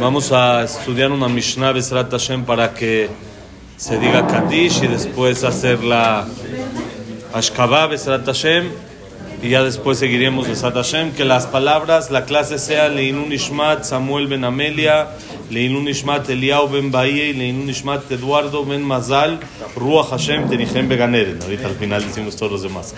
Vamos 0.00 0.32
a 0.32 0.64
estudiar 0.64 1.12
una 1.12 1.28
Mishnah 1.28 1.72
Besrat 1.72 2.10
Hashem 2.10 2.44
para 2.44 2.74
que 2.74 3.08
se 3.76 3.98
diga 3.98 4.26
Kaddish 4.26 4.82
y 4.82 4.86
después 4.88 5.44
hacer 5.44 5.82
la 5.84 6.26
Ashkabah 7.32 7.86
Besrat 7.86 8.26
Hashem. 8.26 8.68
Y 9.42 9.50
ya 9.50 9.62
después 9.62 9.98
seguiremos 9.98 10.48
Besrat 10.48 10.74
Hashem. 10.74 11.12
Que 11.12 11.24
las 11.24 11.46
palabras, 11.46 12.10
la 12.10 12.24
clase 12.24 12.58
sea 12.58 12.88
Leinun 12.88 13.32
Ishmat 13.32 13.84
Samuel 13.84 14.26
Ben 14.26 14.44
Amelia, 14.44 15.08
Leinun 15.50 15.86
Ishmat 15.86 16.28
Eliau 16.30 16.68
Ben 16.68 16.90
Bahía 16.90 17.26
y 17.26 17.34
Leinun 17.34 17.68
Ishmat 17.68 18.10
Eduardo 18.10 18.64
Ben 18.64 18.82
Mazal, 18.82 19.38
Ruach 19.76 20.10
Hashem 20.10 20.48
Tenichem 20.48 20.88
Beganeren. 20.88 21.40
Ahorita 21.42 21.68
al 21.68 21.74
final 21.74 22.02
decimos 22.02 22.36
todos 22.36 22.52
los 22.52 22.62
demás. 22.62 22.94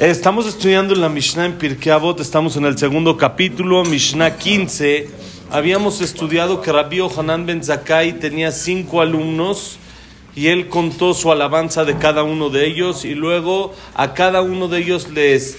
Estamos 0.00 0.46
estudiando 0.46 0.94
la 0.94 1.10
Mishnah 1.10 1.44
en 1.44 1.58
Pirkei 1.58 1.92
Avot, 1.92 2.20
estamos 2.20 2.56
en 2.56 2.64
el 2.64 2.78
segundo 2.78 3.18
capítulo, 3.18 3.84
Mishnah 3.84 4.38
15. 4.38 5.10
Habíamos 5.50 6.00
estudiado 6.00 6.62
que 6.62 6.72
Rabbi 6.72 7.00
Hanan 7.18 7.44
ben 7.44 7.62
Zakai 7.62 8.18
tenía 8.18 8.50
cinco 8.50 9.02
alumnos 9.02 9.76
y 10.34 10.46
él 10.46 10.68
contó 10.68 11.12
su 11.12 11.30
alabanza 11.30 11.84
de 11.84 11.98
cada 11.98 12.22
uno 12.22 12.48
de 12.48 12.66
ellos 12.66 13.04
y 13.04 13.14
luego 13.14 13.74
a 13.94 14.14
cada 14.14 14.40
uno 14.40 14.68
de 14.68 14.78
ellos 14.78 15.10
les 15.10 15.58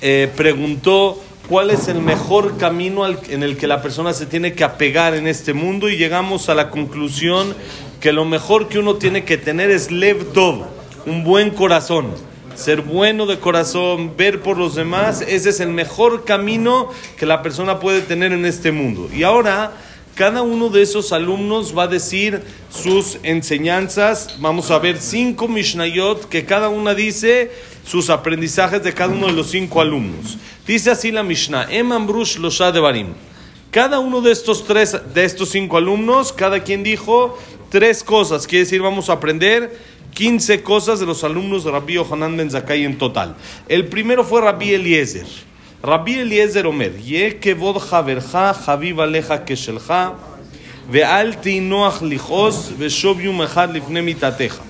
eh, 0.00 0.32
preguntó 0.34 1.22
cuál 1.50 1.68
es 1.68 1.86
el 1.86 2.00
mejor 2.00 2.56
camino 2.56 3.06
en 3.06 3.42
el 3.42 3.58
que 3.58 3.66
la 3.66 3.82
persona 3.82 4.14
se 4.14 4.24
tiene 4.24 4.54
que 4.54 4.64
apegar 4.64 5.14
en 5.14 5.26
este 5.26 5.52
mundo 5.52 5.90
y 5.90 5.98
llegamos 5.98 6.48
a 6.48 6.54
la 6.54 6.70
conclusión 6.70 7.54
que 8.00 8.14
lo 8.14 8.24
mejor 8.24 8.68
que 8.68 8.78
uno 8.78 8.94
tiene 8.94 9.24
que 9.24 9.36
tener 9.36 9.68
es 9.68 9.90
Lev 9.90 10.32
Tov, 10.32 10.64
un 11.04 11.22
buen 11.22 11.50
corazón. 11.50 12.33
Ser 12.56 12.82
bueno 12.82 13.26
de 13.26 13.38
corazón, 13.38 14.16
ver 14.16 14.40
por 14.40 14.56
los 14.56 14.74
demás, 14.74 15.20
ese 15.20 15.50
es 15.50 15.60
el 15.60 15.68
mejor 15.68 16.24
camino 16.24 16.90
que 17.16 17.26
la 17.26 17.42
persona 17.42 17.80
puede 17.80 18.00
tener 18.00 18.32
en 18.32 18.44
este 18.44 18.72
mundo. 18.72 19.08
Y 19.12 19.24
ahora, 19.24 19.72
cada 20.14 20.42
uno 20.42 20.68
de 20.68 20.82
esos 20.82 21.12
alumnos 21.12 21.76
va 21.76 21.84
a 21.84 21.88
decir 21.88 22.40
sus 22.70 23.18
enseñanzas. 23.24 24.36
Vamos 24.38 24.70
a 24.70 24.78
ver 24.78 25.00
cinco 25.00 25.48
Mishnayot 25.48 26.28
que 26.28 26.44
cada 26.44 26.68
una 26.68 26.94
dice 26.94 27.50
sus 27.84 28.10
aprendizajes 28.10 28.82
de 28.84 28.94
cada 28.94 29.12
uno 29.12 29.26
de 29.26 29.32
los 29.32 29.50
cinco 29.50 29.80
alumnos. 29.80 30.38
Dice 30.66 30.92
así 30.92 31.10
la 31.10 31.24
Mishnah, 31.24 31.66
Eman 31.68 32.06
Brush 32.06 32.36
Losha. 32.36 32.72
Cada 33.72 33.98
uno 33.98 34.20
de 34.20 34.30
estos 34.30 34.64
tres, 34.64 34.96
de 35.12 35.24
estos 35.24 35.48
cinco 35.48 35.76
alumnos, 35.76 36.32
cada 36.32 36.62
quien 36.62 36.84
dijo 36.84 37.36
tres 37.70 38.04
cosas. 38.04 38.46
Quiere 38.46 38.64
decir, 38.66 38.80
vamos 38.80 39.10
a 39.10 39.14
aprender 39.14 39.76
15 40.13 40.63
cosas 40.63 40.99
de 40.99 41.05
los 41.05 41.23
alumnos 41.23 41.63
de 41.63 41.71
Rabbi 41.71 41.93
Yohanan 41.93 42.35
Ben 42.35 42.49
Zakkai 42.49 42.83
en 42.83 42.97
total. 42.97 43.35
El 43.67 43.87
primero 43.87 44.23
fue 44.23 44.41
Rabbi 44.41 44.73
Eliezer. 44.73 45.27
Rabbi 45.81 46.19
Eliezer 46.19 46.67
Omer, 46.67 46.91
Ye 46.99 47.39
kevod 47.39 47.77
haverja, 47.89 48.53
haviv 48.53 48.99
aleja 48.99 49.45
keshelja, 49.45 50.13
ve'al 50.91 51.39
tinoach 51.39 52.01
lichos, 52.01 52.71
ve'shov 52.77 53.21
yom 53.21 53.41
echad 53.41 53.71
lifne 53.71 54.01
mitateja. 54.01 54.61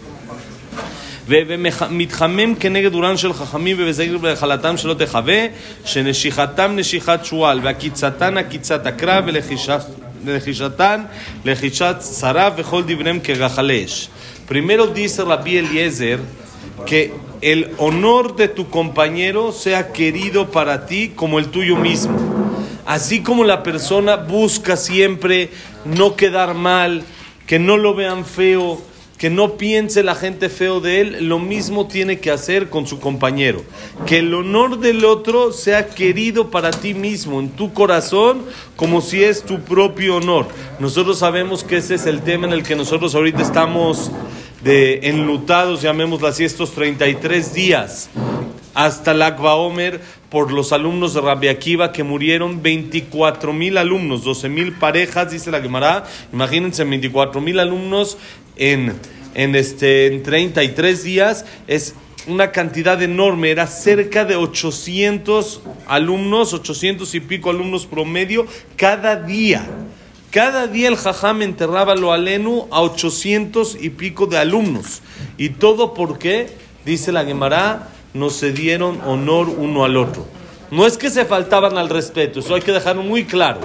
ומתחמם 1.31 2.55
כנגד 2.55 2.91
דורן 2.91 3.17
של 3.17 3.33
חכמים 3.33 3.77
ובזהיר 3.80 4.17
בהחלתם 4.17 4.77
שלא 4.77 4.94
תחווה, 4.94 5.45
שנשיכתם 5.85 6.72
נשיכת 6.75 7.19
שועל, 7.23 7.59
ועקיצתן 7.63 8.38
עקיצת 8.38 8.85
הקרב, 8.85 9.23
ולחישת- 9.27 10.02
dibrem 12.83 13.20
que. 13.20 14.11
Primero 14.48 14.86
dice 14.89 15.25
Rabbi 15.25 15.58
Eliezer 15.58 16.20
que 16.86 17.12
el 17.41 17.72
honor 17.78 18.36
de 18.36 18.48
tu 18.48 18.69
compañero 18.70 19.53
sea 19.53 19.92
querido 19.92 20.50
para 20.50 20.86
ti 20.86 21.12
como 21.14 21.39
el 21.39 21.48
tuyo 21.48 21.77
mismo. 21.77 22.16
Así 22.86 23.22
como 23.22 23.44
la 23.44 23.62
persona 23.62 24.16
busca 24.16 24.77
siempre 24.77 25.50
no 25.84 26.16
quedar 26.16 26.55
mal, 26.55 27.03
que 27.47 27.59
no 27.59 27.77
lo 27.77 27.94
vean 27.94 28.25
feo, 28.25 28.81
que 29.25 29.30
no 29.30 29.56
piense 29.56 30.03
la 30.03 30.15
gente 30.15 30.50
feo 30.50 30.82
de 30.82 31.00
él, 31.00 31.28
lo 31.31 31.38
mismo 31.38 31.87
tiene 31.87 32.19
que 32.19 32.31
hacer 32.31 32.69
con 32.69 32.87
su 32.87 33.00
compañero. 33.00 33.62
Que 34.04 34.19
el 34.19 34.34
honor 34.34 34.81
del 34.81 35.03
otro 35.06 35.50
sea 35.50 35.87
querido 35.87 36.50
para 36.50 36.71
ti 36.71 36.93
mismo, 36.93 37.41
en 37.41 37.48
tu 37.48 37.72
corazón, 37.72 38.43
como 38.76 39.00
si 39.00 39.25
es 39.25 39.43
tu 39.43 39.60
propio 39.62 40.16
honor. 40.16 40.48
Nosotros 40.78 41.21
sabemos 41.21 41.65
que 41.65 41.78
ese 41.78 41.94
es 41.94 42.04
el 42.04 42.21
tema 42.21 42.47
en 42.47 42.53
el 42.53 42.65
que 42.65 42.76
nosotros 42.76 43.15
ahorita 43.15 43.41
estamos 43.41 44.10
enlutados, 44.62 45.81
llamémoslo 45.81 46.28
así, 46.28 46.44
estos 46.44 46.72
33 46.72 47.54
días 47.54 48.10
hasta 48.75 49.12
el 49.12 49.22
Akba 49.22 49.54
Omer 49.54 50.03
por 50.28 50.53
los 50.53 50.72
alumnos 50.72 51.15
de 51.15 51.22
Rabbi 51.22 51.48
Akiva 51.48 51.93
que 51.93 52.03
murieron 52.03 52.60
24 52.60 53.54
mil 53.54 53.78
alumnos, 53.78 54.22
12 54.22 54.50
mil 54.50 54.72
parejas, 54.75 55.31
dice 55.31 55.50
la 55.50 55.62
Gemara. 55.62 56.04
Imagínense 56.32 56.84
24 56.84 57.41
mil 57.41 57.59
alumnos 57.60 58.19
en, 58.56 58.94
en, 59.34 59.55
este, 59.55 60.06
en 60.06 60.22
33 60.22 61.05
días. 61.05 61.45
Es 61.67 61.95
una 62.27 62.53
cantidad 62.53 63.03
enorme, 63.03 63.50
era 63.50 63.67
cerca 63.67 64.25
de 64.25 64.37
800 64.37 65.61
alumnos, 65.87 66.55
800 66.55 67.15
y 67.15 67.21
pico 67.21 67.50
alumnos 67.50 67.87
promedio 67.87 68.47
cada 68.77 69.17
día. 69.17 69.67
Cada 70.31 70.67
día 70.67 70.89
el 70.89 70.97
jajam 70.97 71.43
enterraba 71.43 71.95
lo 71.95 72.12
alenu 72.12 72.67
a 72.71 72.83
800 72.83 73.77
y 73.81 73.91
pico 73.91 74.27
de 74.27 74.39
alumnos. 74.39 75.03
Y 75.37 75.51
todo 75.51 75.95
porque, 75.95 76.49
dice 76.84 77.12
la 77.12 77.25
Gemara, 77.25 77.91
nos 78.15 78.34
se 78.34 78.53
dieron 78.53 79.01
honor 79.03 79.49
uno 79.49 79.84
al 79.84 79.97
otro. 79.97 80.27
No 80.71 80.87
es 80.87 80.97
que 80.97 81.11
se 81.11 81.25
faltaban 81.25 81.78
al 81.78 81.89
respeto, 81.89 82.41
eso 82.41 82.55
hay 82.55 82.62
que 82.62 82.72
dejarlo 82.72 83.03
muy 83.03 83.25
claro. 83.25 83.61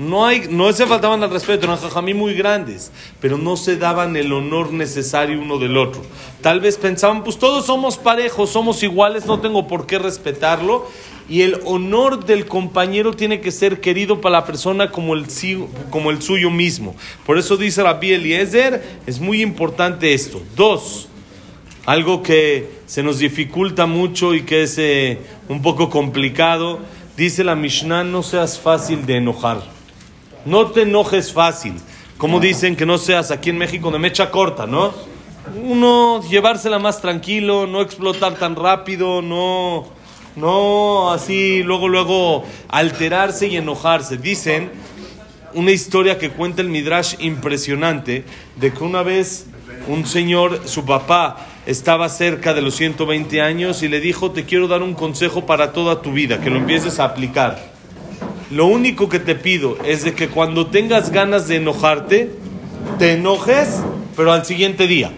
No, 0.00 0.24
hay, 0.24 0.46
no 0.48 0.72
se 0.72 0.86
faltaban 0.86 1.22
al 1.22 1.30
respeto, 1.30 1.66
eran 1.66 1.76
jajamí 1.76 2.14
muy 2.14 2.32
grandes, 2.32 2.90
pero 3.20 3.36
no 3.36 3.58
se 3.58 3.76
daban 3.76 4.16
el 4.16 4.32
honor 4.32 4.72
necesario 4.72 5.38
uno 5.38 5.58
del 5.58 5.76
otro. 5.76 6.00
Tal 6.40 6.58
vez 6.60 6.78
pensaban, 6.78 7.22
pues 7.22 7.38
todos 7.38 7.66
somos 7.66 7.98
parejos, 7.98 8.48
somos 8.48 8.82
iguales, 8.82 9.26
no 9.26 9.40
tengo 9.40 9.68
por 9.68 9.86
qué 9.86 9.98
respetarlo. 9.98 10.88
Y 11.28 11.42
el 11.42 11.60
honor 11.66 12.24
del 12.24 12.46
compañero 12.46 13.12
tiene 13.12 13.42
que 13.42 13.50
ser 13.50 13.82
querido 13.82 14.22
para 14.22 14.38
la 14.38 14.46
persona 14.46 14.90
como 14.90 15.12
el, 15.12 15.28
suyo 15.28 16.48
mismo. 16.48 16.96
Por 17.26 17.36
eso 17.36 17.58
dice 17.58 17.82
Rabbi 17.82 18.12
Eliezer, 18.12 18.82
es 19.06 19.20
muy 19.20 19.42
importante 19.42 20.14
esto. 20.14 20.40
Dos, 20.56 21.08
algo 21.84 22.22
que 22.22 22.70
se 22.86 23.02
nos 23.02 23.18
dificulta 23.18 23.84
mucho 23.84 24.34
y 24.34 24.44
que 24.44 24.62
es 24.62 24.78
eh, 24.78 25.18
un 25.50 25.60
poco 25.60 25.90
complicado, 25.90 26.78
dice 27.18 27.44
la 27.44 27.54
Mishnah, 27.54 28.02
no 28.02 28.22
seas 28.22 28.58
fácil 28.58 29.04
de 29.04 29.16
enojar. 29.18 29.79
No 30.44 30.66
te 30.68 30.82
enojes 30.82 31.32
fácil. 31.32 31.74
Como 32.16 32.40
dicen 32.40 32.76
que 32.76 32.86
no 32.86 32.98
seas 32.98 33.30
aquí 33.30 33.50
en 33.50 33.58
México 33.58 33.90
de 33.90 33.98
mecha 33.98 34.30
corta, 34.30 34.66
¿no? 34.66 34.92
Uno 35.62 36.22
llevársela 36.28 36.78
más 36.78 37.00
tranquilo, 37.00 37.66
no 37.66 37.80
explotar 37.80 38.34
tan 38.34 38.56
rápido, 38.56 39.22
no, 39.22 39.86
no 40.36 41.12
así 41.12 41.62
luego, 41.62 41.88
luego 41.88 42.44
alterarse 42.68 43.48
y 43.48 43.56
enojarse. 43.56 44.18
Dicen 44.18 44.70
una 45.54 45.70
historia 45.70 46.18
que 46.18 46.30
cuenta 46.30 46.62
el 46.62 46.68
Midrash 46.68 47.14
impresionante 47.20 48.24
de 48.56 48.72
que 48.72 48.84
una 48.84 49.02
vez 49.02 49.46
un 49.88 50.06
señor, 50.06 50.68
su 50.68 50.84
papá, 50.84 51.46
estaba 51.66 52.08
cerca 52.08 52.54
de 52.54 52.62
los 52.62 52.74
120 52.76 53.40
años 53.40 53.82
y 53.82 53.88
le 53.88 54.00
dijo, 54.00 54.30
te 54.30 54.44
quiero 54.44 54.68
dar 54.68 54.82
un 54.82 54.94
consejo 54.94 55.46
para 55.46 55.72
toda 55.72 56.02
tu 56.02 56.12
vida, 56.12 56.40
que 56.40 56.50
lo 56.50 56.56
empieces 56.56 57.00
a 57.00 57.04
aplicar. 57.04 57.69
Lo 58.50 58.66
único 58.66 59.08
que 59.08 59.20
te 59.20 59.36
pido 59.36 59.78
es 59.84 60.02
de 60.02 60.12
que 60.14 60.28
cuando 60.28 60.66
tengas 60.66 61.10
ganas 61.10 61.46
de 61.46 61.56
enojarte, 61.56 62.32
te 62.98 63.12
enojes, 63.12 63.80
pero 64.16 64.32
al 64.32 64.44
siguiente 64.44 64.88
día. 64.88 65.12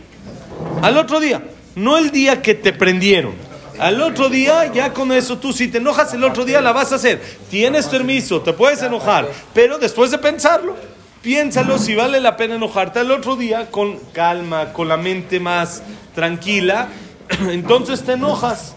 Al 0.83 0.99
otro 0.99 1.19
día, 1.19 1.43
no 1.75 1.97
el 1.97 2.11
día 2.11 2.43
que 2.43 2.55
te 2.55 2.75
prendieron. 2.75 3.33
Al 3.79 4.03
otro 4.03 4.29
día, 4.29 4.71
ya 4.71 4.93
con 4.93 5.13
eso 5.13 5.39
tú, 5.39 5.55
si 5.55 5.69
te 5.69 5.79
enojas 5.79 6.13
el 6.13 6.25
otro 6.25 6.45
día, 6.45 6.61
la 6.61 6.73
vas 6.73 6.93
a 6.93 6.97
hacer. 6.97 7.23
Tienes 7.51 7.87
permiso, 7.87 8.43
te 8.43 8.53
puedes 8.53 8.83
enojar, 8.83 9.27
pero 9.55 9.79
después 9.79 10.11
de 10.11 10.19
pensarlo, 10.19 10.77
piénsalo 11.23 11.79
si 11.79 11.95
vale 11.95 12.21
la 12.21 12.37
pena 12.37 12.57
enojarte 12.57 12.99
al 12.99 13.11
otro 13.11 13.37
día 13.37 13.71
con 13.71 13.97
calma, 14.13 14.75
con 14.75 14.89
la 14.89 14.99
mente 14.99 15.41
más 15.41 15.83
tranquila. 16.15 16.89
Entonces 17.51 18.03
te 18.03 18.13
enojas. 18.13 18.75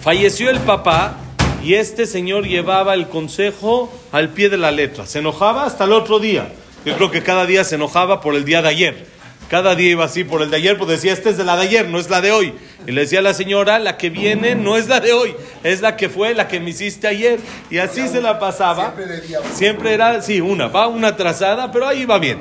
Falleció 0.00 0.48
el 0.48 0.60
papá 0.60 1.16
y 1.68 1.74
este 1.74 2.06
señor 2.06 2.46
llevaba 2.46 2.94
el 2.94 3.08
consejo 3.08 3.92
al 4.10 4.30
pie 4.30 4.48
de 4.48 4.56
la 4.56 4.70
letra. 4.70 5.04
Se 5.04 5.18
enojaba 5.18 5.66
hasta 5.66 5.84
el 5.84 5.92
otro 5.92 6.18
día. 6.18 6.50
Yo 6.86 6.96
creo 6.96 7.10
que 7.10 7.22
cada 7.22 7.44
día 7.44 7.62
se 7.62 7.74
enojaba 7.74 8.22
por 8.22 8.34
el 8.36 8.46
día 8.46 8.62
de 8.62 8.68
ayer. 8.68 9.06
Cada 9.50 9.74
día 9.74 9.90
iba 9.90 10.06
así 10.06 10.24
por 10.24 10.40
el 10.40 10.48
de 10.48 10.56
ayer, 10.56 10.78
pues 10.78 10.88
decía, 10.88 11.12
esta 11.12 11.28
es 11.28 11.36
de 11.36 11.44
la 11.44 11.56
de 11.56 11.64
ayer, 11.64 11.86
no 11.86 11.98
es 11.98 12.08
la 12.08 12.22
de 12.22 12.32
hoy. 12.32 12.54
Y 12.86 12.92
le 12.92 13.02
decía 13.02 13.18
a 13.18 13.22
la 13.22 13.34
señora, 13.34 13.78
la 13.80 13.98
que 13.98 14.08
viene 14.08 14.54
no 14.54 14.78
es 14.78 14.88
la 14.88 15.00
de 15.00 15.12
hoy, 15.12 15.34
es 15.62 15.82
la 15.82 15.98
que 15.98 16.08
fue, 16.08 16.32
la 16.32 16.48
que 16.48 16.58
me 16.58 16.70
hiciste 16.70 17.06
ayer. 17.06 17.38
Y 17.68 17.76
así 17.76 18.08
se 18.08 18.22
la 18.22 18.38
pasaba. 18.38 18.94
Siempre 19.52 19.92
era, 19.92 20.22
sí, 20.22 20.40
una, 20.40 20.68
va 20.68 20.88
una 20.88 21.08
atrasada, 21.08 21.70
pero 21.70 21.86
ahí 21.86 22.06
va 22.06 22.18
bien. 22.18 22.38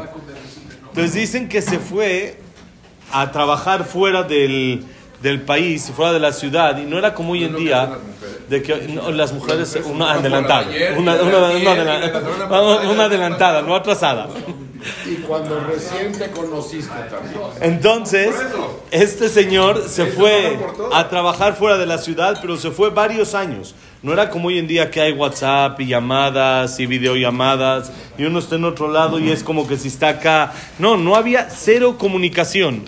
Entonces 0.87 1.13
dicen 1.13 1.49
que 1.49 1.61
se 1.61 1.79
fue 1.79 2.39
a 3.11 3.29
trabajar 3.33 3.83
fuera 3.83 4.23
del, 4.23 4.85
del 5.21 5.41
país, 5.41 5.91
fuera 5.93 6.13
de 6.13 6.19
la 6.21 6.31
ciudad, 6.31 6.77
y 6.77 6.85
no 6.85 6.97
era 6.97 7.13
como 7.13 7.33
hoy 7.33 7.43
en 7.43 7.57
día 7.57 7.89
de 8.49 8.61
que 8.61 8.87
no, 8.87 9.11
las 9.11 9.33
mujeres, 9.33 9.77
una 9.85 10.13
adelantada, 10.13 10.67
una, 10.97 11.15
una, 11.15 11.37
una 11.51 12.89
una 12.89 13.03
adelantada, 13.05 13.61
no 13.61 13.75
atrasada. 13.75 14.29
Y 15.05 15.15
cuando 15.15 15.59
recién 15.59 16.13
te 16.13 16.29
conociste 16.29 16.93
también. 17.09 17.41
Entonces, 17.61 18.35
este 18.91 19.27
señor 19.27 19.83
se 19.87 20.05
fue 20.05 20.57
a 20.93 21.09
trabajar 21.09 21.55
fuera 21.55 21.77
de 21.77 21.85
la 21.85 21.97
ciudad, 21.97 22.37
pero 22.41 22.57
se 22.57 22.71
fue 22.71 22.89
varios 22.89 23.33
años. 23.33 23.75
No 24.03 24.13
era 24.13 24.29
como 24.29 24.49
hoy 24.49 24.59
en 24.59 24.67
día 24.67 24.91
que 24.91 25.01
hay 25.01 25.11
WhatsApp 25.11 25.81
y 25.81 25.87
llamadas 25.87 26.79
y 26.79 26.85
videollamadas 26.85 27.91
y 28.17 28.25
uno 28.25 28.39
está 28.39 28.55
en 28.55 28.65
otro 28.65 28.91
lado 28.91 29.19
y 29.19 29.31
es 29.31 29.43
como 29.43 29.67
que 29.67 29.75
si 29.75 29.87
está 29.87 30.09
acá. 30.09 30.53
No, 30.77 30.95
no 30.95 31.15
había 31.15 31.49
cero 31.49 31.97
comunicación. 31.97 32.83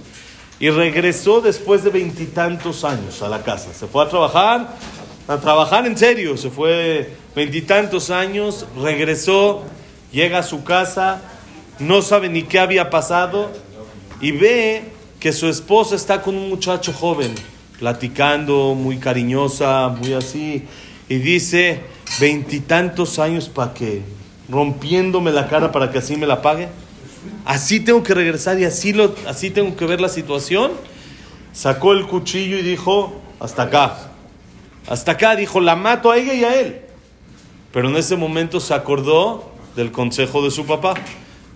Y 0.60 0.70
regresó 0.70 1.42
después 1.42 1.84
de 1.84 1.90
veintitantos 1.90 2.84
años 2.84 3.22
a 3.24 3.30
la 3.30 3.42
casa. 3.44 3.74
Se 3.74 3.88
fue 3.88 4.04
a 4.04 4.10
trabajar, 4.10 4.68
a 5.30 5.38
trabajar 5.38 5.86
en 5.86 5.96
serio. 5.96 6.36
Se 6.38 6.50
fue 6.50 7.14
veintitantos 7.36 8.10
años, 8.10 8.66
regresó, 8.82 9.64
llega 10.12 10.40
a 10.40 10.44
su 10.44 10.64
casa, 10.64 11.22
no 11.78 12.02
sabe 12.02 12.30
ni 12.30 12.44
qué 12.44 12.60
había 12.60 12.90
pasado 12.90 13.52
y 14.20 14.32
ve 14.32 14.86
que 15.20 15.32
su 15.32 15.48
esposa 15.48 15.96
está 15.96 16.24
con 16.24 16.36
un 16.36 16.50
muchacho 16.50 16.92
joven, 16.92 17.34
platicando, 17.78 18.74
muy 18.74 18.98
cariñosa, 18.98 19.90
muy 19.90 20.14
así, 20.14 20.66
y 21.08 21.16
dice, 21.18 21.82
veintitantos 22.20 23.20
años 23.20 23.50
para 23.50 23.74
que, 23.74 24.02
rompiéndome 24.50 25.32
la 25.32 25.48
cara 25.48 25.72
para 25.72 25.92
que 25.92 26.00
así 26.00 26.16
me 26.16 26.26
la 26.26 26.42
pague, 26.42 26.70
así 27.46 27.80
tengo 27.80 28.02
que 28.02 28.14
regresar 28.14 28.60
y 28.60 28.66
así, 28.66 28.94
lo, 28.94 29.14
así 29.28 29.52
tengo 29.52 29.76
que 29.76 29.86
ver 29.86 30.02
la 30.02 30.10
situación. 30.10 30.72
Sacó 31.54 31.94
el 31.94 32.08
cuchillo 32.08 32.58
y 32.58 32.62
dijo, 32.62 33.14
hasta 33.40 33.64
acá, 33.64 34.09
hasta 34.90 35.12
acá, 35.14 35.36
dijo, 35.36 35.60
la 35.60 35.76
mato 35.76 36.12
a 36.12 36.18
ella 36.18 36.34
y 36.34 36.44
a 36.44 36.60
él. 36.60 36.82
Pero 37.72 37.90
en 37.90 37.96
ese 37.96 38.16
momento 38.16 38.60
se 38.60 38.74
acordó 38.74 39.52
del 39.76 39.92
consejo 39.92 40.42
de 40.44 40.50
su 40.50 40.66
papá. 40.66 40.96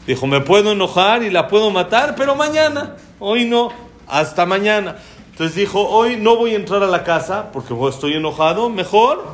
Dijo, 0.06 0.28
me 0.28 0.40
puedo 0.40 0.72
enojar 0.72 1.24
y 1.24 1.32
la 1.32 1.48
puedo 1.48 1.72
matar, 1.72 2.14
pero 2.16 2.36
mañana, 2.36 2.96
hoy 3.20 3.46
no, 3.46 3.72
hasta 4.08 4.46
mañana. 4.46 4.98
Entonces 5.32 5.56
dijo, 5.56 5.82
hoy 5.90 6.16
no 6.16 6.36
voy 6.36 6.52
a 6.52 6.58
entrar 6.58 6.84
a 6.84 6.88
la 6.88 7.04
casa 7.04 7.52
porque 7.52 7.74
estoy 7.90 8.14
enojado, 8.14 8.70
mejor 8.70 9.34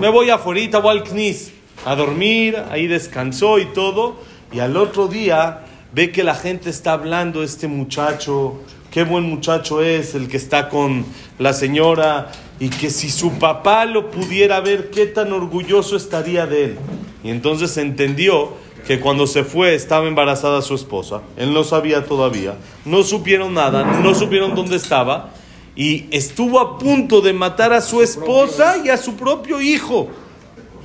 me 0.00 0.08
voy 0.08 0.30
afuera, 0.30 0.78
voy 0.78 0.98
al 0.98 1.04
CNIS 1.04 1.52
a 1.84 1.96
dormir, 1.96 2.62
ahí 2.70 2.86
descansó 2.86 3.58
y 3.58 3.66
todo. 3.66 4.16
Y 4.52 4.60
al 4.60 4.76
otro 4.76 5.08
día 5.08 5.64
ve 5.92 6.12
que 6.12 6.22
la 6.22 6.34
gente 6.34 6.70
está 6.70 6.92
hablando, 6.92 7.42
este 7.42 7.66
muchacho, 7.66 8.60
qué 8.90 9.02
buen 9.02 9.24
muchacho 9.24 9.82
es 9.82 10.14
el 10.14 10.28
que 10.28 10.36
está 10.36 10.68
con 10.68 11.04
la 11.38 11.52
señora 11.52 12.30
y 12.60 12.68
que 12.68 12.90
si 12.90 13.10
su 13.10 13.32
papá 13.32 13.84
lo 13.84 14.10
pudiera 14.10 14.60
ver, 14.60 14.90
qué 14.90 15.06
tan 15.06 15.32
orgulloso 15.32 15.96
estaría 15.96 16.46
de 16.46 16.64
él. 16.64 16.78
Y 17.22 17.30
entonces 17.30 17.76
entendió 17.76 18.52
que 18.86 19.00
cuando 19.00 19.26
se 19.26 19.44
fue 19.44 19.74
estaba 19.74 20.06
embarazada 20.06 20.62
su 20.62 20.74
esposa, 20.74 21.22
él 21.36 21.52
no 21.52 21.64
sabía 21.64 22.04
todavía, 22.04 22.56
no 22.84 23.02
supieron 23.02 23.54
nada, 23.54 23.84
no 23.84 24.14
supieron 24.14 24.54
dónde 24.54 24.76
estaba 24.76 25.30
y 25.76 26.06
estuvo 26.10 26.60
a 26.60 26.78
punto 26.78 27.20
de 27.20 27.32
matar 27.32 27.72
a 27.72 27.80
su 27.80 28.02
esposa 28.02 28.76
y 28.84 28.90
a 28.90 28.96
su 28.96 29.16
propio 29.16 29.60
hijo. 29.60 30.08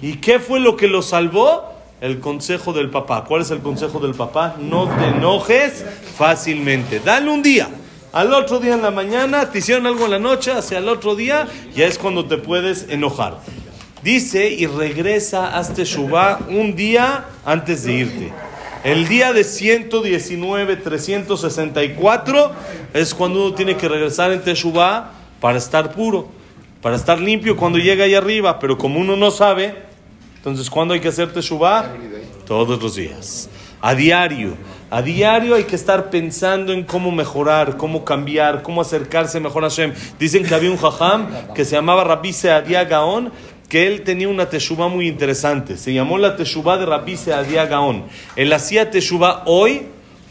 ¿Y 0.01 0.13
qué 0.13 0.39
fue 0.39 0.59
lo 0.59 0.75
que 0.77 0.87
lo 0.87 1.01
salvó? 1.01 1.73
El 2.01 2.19
consejo 2.19 2.71
del 2.71 2.89
papá. 2.89 3.25
¿Cuál 3.25 3.41
es 3.41 3.51
el 3.51 3.59
consejo 3.59 3.99
del 3.99 4.15
papá? 4.15 4.55
No 4.57 4.87
te 4.87 5.07
enojes 5.07 5.85
fácilmente. 6.17 7.01
Dale 7.01 7.29
un 7.29 7.43
día. 7.43 7.69
Al 8.11 8.33
otro 8.33 8.59
día 8.59 8.73
en 8.73 8.81
la 8.81 8.89
mañana, 8.89 9.51
te 9.51 9.59
hicieron 9.59 9.85
algo 9.85 10.05
en 10.05 10.11
la 10.11 10.19
noche, 10.19 10.51
hacia 10.51 10.79
el 10.79 10.89
otro 10.89 11.15
día, 11.15 11.47
ya 11.75 11.85
es 11.85 11.99
cuando 11.99 12.25
te 12.25 12.37
puedes 12.37 12.87
enojar. 12.89 13.39
Dice 14.01 14.49
y 14.49 14.65
regresa 14.65 15.57
a 15.57 15.63
Teshuvah 15.63 16.39
un 16.49 16.75
día 16.75 17.25
antes 17.45 17.83
de 17.83 17.93
irte. 17.93 18.33
El 18.83 19.07
día 19.07 19.31
de 19.33 19.43
119, 19.43 20.77
364 20.77 22.51
es 22.93 23.13
cuando 23.13 23.45
uno 23.45 23.55
tiene 23.55 23.77
que 23.77 23.87
regresar 23.87 24.31
en 24.31 24.41
Teshuvah 24.41 25.11
para 25.39 25.57
estar 25.57 25.91
puro, 25.91 26.29
para 26.81 26.95
estar 26.95 27.19
limpio 27.19 27.57
cuando 27.57 27.77
llega 27.77 28.05
ahí 28.05 28.15
arriba. 28.15 28.57
Pero 28.57 28.77
como 28.77 28.99
uno 28.99 29.17
no 29.17 29.29
sabe, 29.29 29.75
entonces 30.37 30.69
¿cuándo 30.69 30.93
hay 30.93 30.99
que 31.01 31.09
hacer 31.09 31.31
Teshuvah? 31.31 31.93
Todos 32.47 32.81
los 32.81 32.95
días. 32.95 33.49
A 33.81 33.93
diario. 33.93 34.55
A 34.91 35.03
diario 35.03 35.53
hay 35.53 35.65
que 35.65 35.75
estar 35.75 36.09
pensando 36.09 36.73
en 36.73 36.83
cómo 36.83 37.11
mejorar, 37.11 37.77
cómo 37.77 38.03
cambiar, 38.03 38.63
cómo 38.63 38.81
acercarse 38.81 39.39
mejor 39.39 39.63
a 39.63 39.69
Hashem. 39.69 39.93
Dicen 40.17 40.43
que 40.43 40.55
había 40.55 40.71
un 40.71 40.77
jajam 40.77 41.27
que 41.53 41.63
se 41.63 41.75
llamaba 41.75 42.03
Rabbi 42.03 42.33
Seadia 42.33 42.85
Gaón, 42.85 43.31
que 43.67 43.85
él 43.85 44.01
tenía 44.01 44.27
una 44.27 44.49
teshuva 44.49 44.87
muy 44.87 45.07
interesante. 45.07 45.77
Se 45.77 45.93
llamó 45.93 46.17
la 46.17 46.35
teshuva 46.35 46.79
de 46.79 46.87
Rabbi 46.87 47.17
Seadia 47.17 47.67
Gaón. 47.67 48.05
Él 48.35 48.51
hacía 48.51 48.89
teshuva 48.89 49.43
hoy 49.45 49.83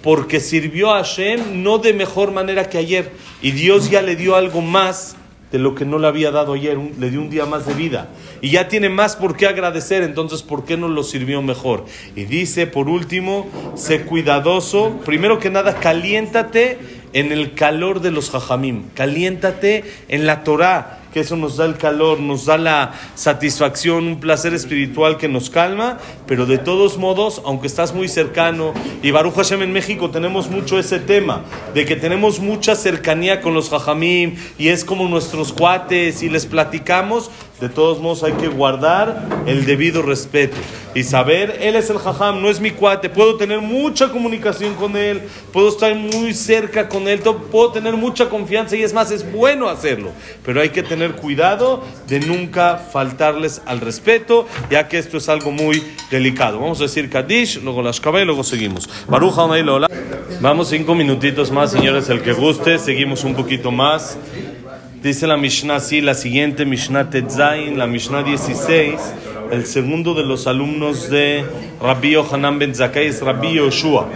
porque 0.03 0.41
sirvió 0.41 0.93
a 0.93 1.05
Hashem 1.05 1.63
no 1.63 1.79
de 1.79 1.93
mejor 1.93 2.33
manera 2.33 2.69
que 2.69 2.79
ayer. 2.79 3.13
Y 3.41 3.53
Dios 3.53 3.91
ya 3.91 4.03
le 4.03 4.17
dio 4.17 4.35
algo 4.35 4.61
más 4.61 5.18
de 5.53 5.59
lo 5.59 5.75
que 5.75 5.85
no 5.85 5.99
le 5.99 6.07
había 6.07 6.31
dado 6.31 6.53
ayer, 6.53 6.79
le 6.99 7.11
dio 7.11 7.21
un 7.21 7.31
día 7.31 7.47
más 7.47 7.67
de 7.67 7.75
vida. 7.75 8.09
Y 8.41 8.51
ya 8.51 8.69
tiene 8.69 8.89
más 8.89 9.17
por 9.17 9.37
qué 9.37 9.47
agradecer, 9.47 10.03
entonces 10.03 10.43
¿por 10.43 10.65
qué 10.65 10.77
no 10.77 10.89
lo 10.89 11.03
sirvió 11.03 11.43
mejor? 11.43 11.87
Y 12.17 12.25
dice, 12.25 12.67
por 12.67 12.89
último, 12.89 13.49
sé 13.75 14.03
cuidadoso, 14.03 14.99
primero 15.05 15.39
que 15.39 15.51
nada, 15.51 15.75
caliéntate 15.81 16.79
en 17.13 17.33
el 17.33 17.55
calor 17.55 18.01
de 18.01 18.11
los 18.11 18.31
jajamim, 18.31 18.85
caliéntate 18.95 19.85
en 20.09 20.27
la 20.27 20.45
Torah, 20.45 20.98
eso 21.21 21.37
nos 21.37 21.57
da 21.57 21.65
el 21.65 21.77
calor, 21.77 22.21
nos 22.21 22.47
da 22.47 22.59
la 22.59 22.95
satisfacción, 23.15 24.07
un 24.07 24.21
placer 24.21 24.55
espiritual 24.55 25.17
que 25.17 25.29
nos 25.29 25.51
calma, 25.51 25.99
pero 26.27 26.47
de 26.47 26.59
todos 26.59 26.99
modos, 26.99 27.43
aunque 27.45 27.67
estás 27.67 27.95
muy 27.95 28.09
cercano, 28.09 28.73
y 29.03 29.11
Baruch 29.11 29.35
Hashem 29.35 29.63
en 29.63 29.73
México 29.73 30.11
tenemos 30.11 30.49
mucho 30.49 30.79
ese 30.79 30.99
tema, 30.99 31.43
de 31.75 31.85
que 31.85 31.97
tenemos 31.97 32.41
mucha 32.41 32.75
cercanía 32.75 33.41
con 33.41 33.55
los 33.55 33.71
jajamim, 33.71 34.37
y 34.59 34.69
es 34.69 34.85
como 34.85 35.09
nuestros 35.09 35.53
cuates, 35.53 36.23
y 36.23 36.29
les 36.29 36.47
platicamos, 36.47 37.31
de 37.61 37.69
todos 37.69 38.01
modos 38.01 38.23
hay 38.23 38.33
que 38.33 38.49
guardar 38.49 39.27
el 39.47 39.67
debido 39.67 40.03
respeto 40.03 40.57
y 40.95 41.03
saber, 41.03 41.59
él 41.61 41.77
es 41.77 41.91
el 41.91 41.99
jajam, 41.99 42.41
no 42.41 42.49
es 42.49 42.61
mi 42.61 42.71
cuate, 42.71 43.09
puedo 43.09 43.37
tener 43.37 43.61
mucha 43.61 44.11
comunicación 44.11 44.75
con 44.75 44.97
él, 44.97 45.23
puedo 45.53 45.69
estar 45.69 45.95
muy 45.95 46.35
cerca 46.35 46.89
con 46.89 47.09
él, 47.09 47.21
puedo 47.21 47.73
tener 47.73 47.95
mucha 47.97 48.29
confianza 48.29 48.77
y 48.77 48.83
es 48.83 48.93
más, 48.93 49.11
es 49.11 49.31
bueno 49.31 49.69
hacerlo, 49.69 50.13
pero 50.45 50.61
hay 50.61 50.71
que 50.71 50.83
tener 50.83 51.13
cuidado 51.13 51.83
de 52.07 52.21
nunca 52.21 52.77
faltarles 52.77 53.63
al 53.67 53.81
respeto, 53.81 54.47
ya 54.71 54.89
que 54.89 54.99
esto 54.99 55.19
es 55.19 55.29
algo 55.29 55.51
muy 55.51 55.83
delicado. 56.11 56.59
Vamos 56.59 56.81
a 56.81 56.85
decir 56.85 57.11
Kadish, 57.11 57.63
luego 57.63 57.83
las 57.83 58.01
y 58.01 58.25
luego 58.25 58.43
seguimos. 58.43 58.89
Leolam. 59.09 59.91
Vamos 60.41 60.69
cinco 60.69 60.95
minutitos 60.95 61.51
más, 61.51 61.73
señores, 61.73 62.09
el 62.09 62.23
que 62.23 62.33
guste, 62.33 62.79
seguimos 62.79 63.25
un 63.25 63.35
poquito 63.35 63.71
más. 63.71 64.17
Dice 65.03 65.29
la 65.29 65.37
Mishnah 65.37 65.77
así, 65.77 66.01
la 66.01 66.15
siguiente 66.15 66.65
Mishnah 66.65 67.09
Tetzain, 67.09 67.79
la 67.79 67.87
Mishnah 67.87 68.25
16, 68.25 68.95
el 69.53 69.65
segundo 69.65 70.13
de 70.13 70.25
los 70.25 70.49
alumnos 70.49 71.09
de 71.09 71.45
Rabbi 71.81 72.11
Yohanan 72.11 72.59
ben 72.59 72.75
Zakkai 72.75 73.07
es 73.07 73.21
Rabbi 73.21 73.55
Yoshua. 73.55 74.09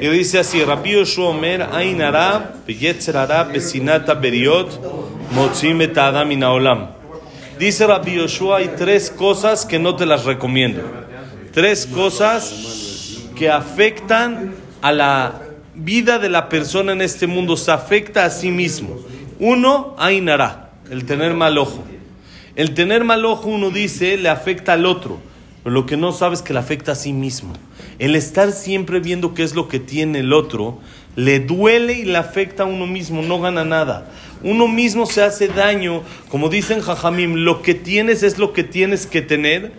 Y 0.00 0.08
dice 0.08 0.38
así, 0.38 0.64
Rabbi 0.64 0.92
Yoshua 0.92 1.28
Omer, 1.28 1.68
Ain 1.72 2.00
ara, 2.00 2.54
beyetzer 2.66 3.18
ara, 3.18 3.44
besinata 3.44 4.14
beriot, 4.14 4.80
motzim 5.34 5.82
et. 5.82 5.98
Dice 7.58 7.86
Rabbi 7.86 8.14
Yoshua, 8.14 8.58
hay 8.58 8.70
tres 8.78 9.10
cosas 9.10 9.66
que 9.66 9.78
no 9.78 9.94
te 9.94 10.06
las 10.06 10.24
recomiendo. 10.24 10.80
Tres 11.52 11.84
cosas 11.86 13.20
que 13.36 13.50
afectan 13.50 14.54
a 14.80 14.90
la 14.90 15.42
vida 15.74 16.18
de 16.18 16.30
la 16.30 16.48
persona 16.48 16.92
en 16.92 17.02
este 17.02 17.26
mundo, 17.26 17.58
se 17.58 17.70
afecta 17.70 18.24
a 18.24 18.30
sí 18.30 18.50
mismo. 18.50 19.04
Uno, 19.38 19.94
Ainara, 19.98 20.70
el 20.90 21.04
tener 21.04 21.34
mal 21.34 21.58
ojo. 21.58 21.84
El 22.56 22.74
tener 22.74 23.02
mal 23.04 23.24
ojo, 23.24 23.48
uno 23.48 23.70
dice, 23.70 24.16
le 24.16 24.28
afecta 24.28 24.74
al 24.74 24.86
otro, 24.86 25.18
pero 25.62 25.74
lo 25.74 25.86
que 25.86 25.96
no 25.96 26.12
sabe 26.12 26.34
es 26.34 26.42
que 26.42 26.52
le 26.52 26.60
afecta 26.60 26.92
a 26.92 26.94
sí 26.94 27.12
mismo. 27.12 27.52
El 27.98 28.14
estar 28.14 28.52
siempre 28.52 29.00
viendo 29.00 29.34
qué 29.34 29.42
es 29.42 29.54
lo 29.54 29.66
que 29.66 29.80
tiene 29.80 30.20
el 30.20 30.32
otro, 30.32 30.78
le 31.16 31.40
duele 31.40 31.94
y 31.94 32.04
le 32.04 32.16
afecta 32.16 32.62
a 32.62 32.66
uno 32.66 32.86
mismo, 32.86 33.22
no 33.22 33.40
gana 33.40 33.64
nada. 33.64 34.10
Uno 34.42 34.68
mismo 34.68 35.06
se 35.06 35.22
hace 35.22 35.48
daño, 35.48 36.02
como 36.28 36.48
dicen 36.48 36.80
Jajamim, 36.80 37.34
lo 37.34 37.62
que 37.62 37.74
tienes 37.74 38.22
es 38.22 38.38
lo 38.38 38.52
que 38.52 38.62
tienes 38.62 39.06
que 39.06 39.22
tener 39.22 39.72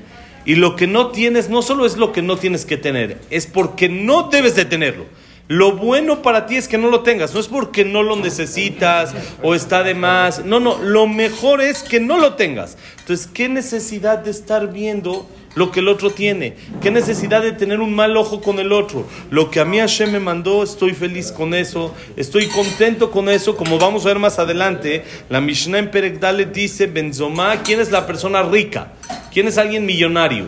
y 0.46 0.56
lo 0.56 0.76
que 0.76 0.88
no 0.88 1.08
tienes 1.08 1.50
no 1.50 1.62
solo 1.62 1.86
es 1.86 1.98
lo 1.98 2.12
que 2.12 2.22
no 2.22 2.38
tienes 2.38 2.66
que 2.66 2.78
tener, 2.78 3.20
es 3.30 3.48
porque 3.48 3.90
no 3.90 4.30
debes 4.30 4.56
de 4.56 4.66
tenerlo. 4.66 5.06
Lo 5.48 5.74
bueno 5.74 6.22
para 6.22 6.48
ti 6.48 6.56
es 6.56 6.68
que 6.68 6.78
no 6.78 6.90
lo 6.90 7.02
tengas, 7.02 7.34
no 7.34 7.40
es 7.40 7.48
porque 7.48 7.86
no 7.86 8.02
lo 8.02 8.16
necesitas 8.16 9.14
o 9.44 9.54
está 9.54 9.84
de 9.84 9.94
más. 9.94 10.44
No, 10.44 10.60
no, 10.60 10.78
lo 10.82 11.08
mejor 11.08 11.62
es 11.62 11.84
que 11.84 12.00
no 12.00 12.18
lo 12.18 12.34
tengas. 12.34 12.78
Entonces, 13.00 13.28
¿qué 13.28 13.48
necesidad 13.48 14.20
de 14.20 14.32
estar 14.32 14.72
viendo 14.72 15.28
lo 15.56 15.72
que 15.72 15.80
el 15.80 15.88
otro 15.88 16.12
tiene. 16.12 16.56
¿Qué 16.82 16.92
necesidad 16.92 17.42
de 17.42 17.54
tener 17.54 17.80
un 17.80 17.96
mal 17.96 18.16
ojo 18.18 18.42
con 18.42 18.60
el 18.60 18.72
otro? 18.72 19.08
Lo 19.32 19.50
que 19.50 19.60
a 19.60 19.66
mí 19.66 19.80
Hashem 19.80 20.12
me 20.12 20.20
mandó, 20.20 20.64
estoy 20.64 20.94
feliz 20.94 21.32
con 21.32 21.54
eso, 21.54 21.94
estoy 22.16 22.48
contento 22.48 23.10
con 23.10 23.30
eso. 23.30 23.56
Como 23.56 23.80
vamos 23.80 24.06
a 24.06 24.10
ver 24.10 24.20
más 24.20 24.38
adelante, 24.38 25.04
la 25.30 25.42
Mishnah 25.42 25.80
en 25.80 25.92
Perek 25.92 26.20
Dalet 26.20 26.52
dice, 26.52 26.88
Benzomá, 26.88 27.64
¿quién 27.64 27.80
es 27.80 27.90
la 27.90 28.06
persona 28.06 28.44
rica? 28.44 28.94
¿Quién 29.34 29.48
es 29.48 29.58
alguien 29.58 29.86
millonario? 29.86 30.48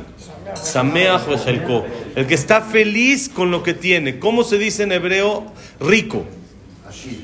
Sameach 0.55 1.25
Bejelko. 1.25 1.85
El 2.17 2.25
que 2.25 2.33
está 2.33 2.61
feliz 2.61 3.29
con 3.29 3.51
lo 3.51 3.61
que 3.61 3.75
tiene. 3.75 4.17
¿Cómo 4.17 4.43
se 4.43 4.57
dice 4.57 4.81
en 4.81 4.91
hebreo 4.91 5.53
rico? 5.79 6.25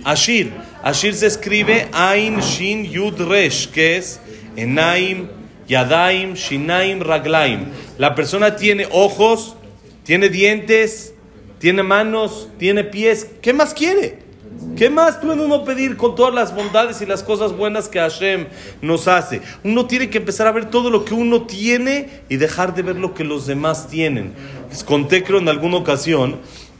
Ashir. 0.03 0.53
Ashir 0.83 1.15
se 1.15 1.25
escribe 1.25 1.87
Ain 1.93 2.39
Shin 2.41 2.85
Yud 2.85 3.19
Resh, 3.19 3.69
que 3.69 3.97
es 3.97 4.19
Enaim, 4.55 5.29
Yadaim, 5.67 6.35
Shinaim, 6.35 6.99
Raglaim. 6.99 7.69
La 7.97 8.13
persona 8.13 8.55
tiene 8.55 8.87
ojos, 8.91 9.55
tiene 10.03 10.29
dientes, 10.29 11.15
tiene 11.57 11.81
manos, 11.81 12.49
tiene 12.59 12.83
pies. 12.83 13.27
¿Qué 13.41 13.51
más 13.51 13.73
quiere? 13.73 14.19
¿Qué 14.75 14.89
más 14.89 15.17
puede 15.17 15.45
uno 15.45 15.63
pedir 15.63 15.97
con 15.97 16.15
todas 16.15 16.33
las 16.33 16.55
bondades 16.55 17.01
y 17.01 17.05
las 17.05 17.21
cosas 17.21 17.55
buenas 17.55 17.87
que 17.87 17.99
Hashem 17.99 18.47
nos 18.81 19.07
hace? 19.07 19.41
Uno 19.63 19.85
tiene 19.85 20.09
que 20.09 20.17
empezar 20.17 20.47
a 20.47 20.51
ver 20.51 20.69
todo 20.69 20.89
lo 20.89 21.05
que 21.05 21.13
uno 21.13 21.43
tiene 21.43 22.09
y 22.27 22.37
dejar 22.37 22.73
de 22.73 22.81
ver 22.81 22.95
lo 22.95 23.13
que 23.13 23.23
los 23.23 23.45
demás 23.45 23.87
tienen. 23.87 24.33
Conté 24.85 25.23
creo 25.23 25.39
en 25.39 25.47
alguna 25.47 25.77
ocasión 25.77 26.39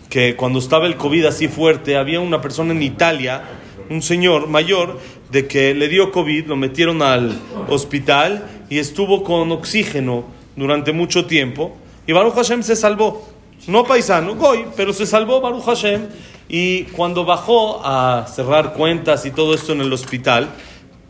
que 0.10 0.36
cuando 0.36 0.60
estaba 0.60 0.88
el 0.88 0.98
COVID 0.98 1.26
así 1.26 1.48
fuerte, 1.48 1.96
había 1.96 2.20
una 2.20 2.42
persona 2.42 2.74
en 2.74 2.84
Italia, 2.84 3.44
un 3.90 4.02
señor 4.02 4.48
mayor, 4.48 5.00
de 5.32 5.48
que 5.48 5.74
le 5.74 5.88
dio 5.88 6.12
COVID, 6.12 6.48
lo 6.48 6.56
metieron 6.56 7.02
al 7.02 7.40
hospital 7.70 8.48
y 8.70 8.80
estuvo 8.80 9.24
con 9.24 9.52
oxígeno 9.52 10.26
durante 10.56 10.94
mucho 10.94 11.26
tiempo. 11.26 11.76
Y 12.06 12.12
Baruch 12.12 12.36
Hashem 12.36 12.64
se 12.64 12.76
salvó. 12.76 13.33
No 13.68 13.86
paisano, 13.86 14.36
goy, 14.36 14.66
pero 14.76 14.92
se 14.92 15.06
salvó 15.06 15.40
Baruch 15.40 15.64
Hashem. 15.64 16.08
Y 16.50 16.84
cuando 16.86 17.24
bajó 17.24 17.82
a 17.84 18.28
cerrar 18.28 18.74
cuentas 18.74 19.26
y 19.26 19.32
todo 19.32 19.54
esto 19.54 19.72
en 19.72 19.82
el 19.82 19.94
hospital, 19.94 20.50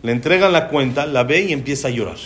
le 0.04 0.12
entregan 0.12 0.54
la 0.54 0.68
cuenta, 0.68 1.06
la 1.06 1.24
ve 1.24 1.42
y 1.42 1.54
empieza 1.54 1.88
a 1.88 1.92
llorar. 1.92 2.18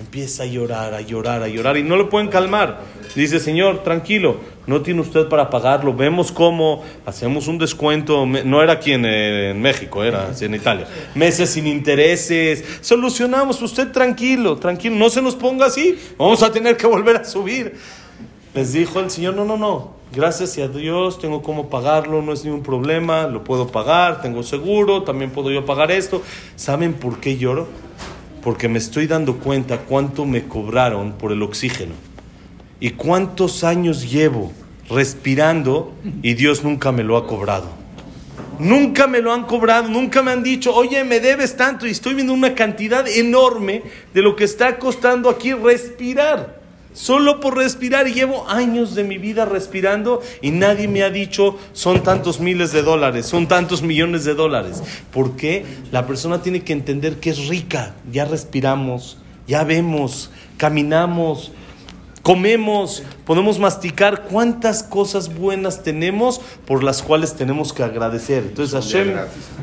Empieza 0.00 0.42
a 0.42 0.46
llorar, 0.46 0.92
a 0.92 1.00
llorar, 1.00 1.42
a 1.42 1.48
llorar 1.48 1.76
y 1.76 1.84
no 1.84 1.96
lo 1.96 2.08
pueden 2.08 2.28
calmar. 2.28 2.80
Dice, 3.14 3.38
Señor, 3.38 3.84
tranquilo, 3.84 4.40
no 4.66 4.82
tiene 4.82 5.00
usted 5.02 5.28
para 5.28 5.48
pagarlo. 5.50 5.94
Vemos 5.94 6.32
cómo 6.32 6.82
hacemos 7.06 7.46
un 7.46 7.58
descuento. 7.58 8.26
No 8.26 8.60
era 8.60 8.72
aquí 8.72 8.92
en, 8.92 9.62
México, 9.62 10.02
era 10.02 10.30
en 10.40 10.54
Italia. 10.54 10.88
Meses 11.14 11.50
sin 11.50 11.68
intereses. 11.68 12.64
Solucionamos, 12.80 13.62
usted 13.62 13.92
tranquilo, 13.92 14.56
tranquilo. 14.56 14.96
No 14.96 15.10
se 15.10 15.22
nos 15.22 15.36
ponga 15.36 15.66
así. 15.66 15.96
Vamos 16.18 16.42
a 16.42 16.50
tener 16.50 16.76
que 16.76 16.88
volver 16.88 17.18
a 17.18 17.24
subir. 17.24 17.76
Les 18.54 18.72
dijo 18.72 19.00
el 19.00 19.10
Señor, 19.10 19.34
no, 19.34 19.44
no, 19.44 19.56
no. 19.56 19.94
Gracias 20.14 20.56
a 20.58 20.68
Dios 20.68 21.18
tengo 21.18 21.42
cómo 21.42 21.68
pagarlo, 21.68 22.22
no 22.22 22.32
es 22.32 22.44
ningún 22.44 22.62
problema, 22.62 23.26
lo 23.26 23.42
puedo 23.42 23.66
pagar, 23.66 24.22
tengo 24.22 24.44
seguro, 24.44 25.02
también 25.02 25.32
puedo 25.32 25.50
yo 25.50 25.66
pagar 25.66 25.90
esto. 25.90 26.22
¿Saben 26.54 26.94
por 26.94 27.18
qué 27.18 27.36
lloro? 27.36 27.66
Porque 28.44 28.68
me 28.68 28.78
estoy 28.78 29.08
dando 29.08 29.38
cuenta 29.38 29.78
cuánto 29.78 30.24
me 30.24 30.44
cobraron 30.44 31.14
por 31.14 31.32
el 31.32 31.42
oxígeno 31.42 31.94
y 32.78 32.90
cuántos 32.90 33.64
años 33.64 34.08
llevo 34.08 34.52
respirando 34.88 35.92
y 36.22 36.34
Dios 36.34 36.62
nunca 36.62 36.92
me 36.92 37.02
lo 37.02 37.16
ha 37.16 37.26
cobrado. 37.26 37.66
Nunca 38.60 39.08
me 39.08 39.20
lo 39.20 39.32
han 39.32 39.46
cobrado, 39.46 39.88
nunca 39.88 40.22
me 40.22 40.30
han 40.30 40.44
dicho, 40.44 40.72
oye, 40.72 41.02
me 41.02 41.18
debes 41.18 41.56
tanto 41.56 41.88
y 41.88 41.90
estoy 41.90 42.14
viendo 42.14 42.32
una 42.32 42.54
cantidad 42.54 43.08
enorme 43.08 43.82
de 44.12 44.22
lo 44.22 44.36
que 44.36 44.44
está 44.44 44.78
costando 44.78 45.28
aquí 45.28 45.52
respirar. 45.54 46.63
Solo 46.94 47.40
por 47.40 47.56
respirar 47.56 48.06
y 48.06 48.14
llevo 48.14 48.48
años 48.48 48.94
de 48.94 49.02
mi 49.02 49.18
vida 49.18 49.44
respirando 49.44 50.22
y 50.40 50.52
nadie 50.52 50.86
me 50.86 51.02
ha 51.02 51.10
dicho 51.10 51.58
son 51.72 52.04
tantos 52.04 52.38
miles 52.38 52.70
de 52.70 52.82
dólares, 52.82 53.26
son 53.26 53.48
tantos 53.48 53.82
millones 53.82 54.24
de 54.24 54.34
dólares. 54.34 54.80
Porque 55.12 55.66
la 55.90 56.06
persona 56.06 56.40
tiene 56.40 56.62
que 56.62 56.72
entender 56.72 57.18
que 57.18 57.30
es 57.30 57.48
rica. 57.48 57.96
Ya 58.12 58.24
respiramos, 58.24 59.18
ya 59.48 59.64
vemos, 59.64 60.30
caminamos, 60.56 61.50
comemos, 62.22 63.02
podemos 63.26 63.58
masticar. 63.58 64.22
¿Cuántas 64.30 64.84
cosas 64.84 65.34
buenas 65.34 65.82
tenemos 65.82 66.40
por 66.64 66.84
las 66.84 67.02
cuales 67.02 67.34
tenemos 67.34 67.72
que 67.72 67.82
agradecer? 67.82 68.44
Entonces 68.44 68.72
Hashem... 68.72 69.16